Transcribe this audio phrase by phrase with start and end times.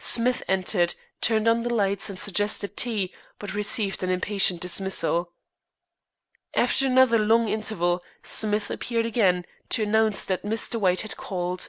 [0.00, 5.32] Smith entered, turned on the lights and suggested tea, but received an impatient dismissal.
[6.56, 10.74] After another long interval Smith appeared again, to announce that Mr.
[10.80, 11.68] White had called.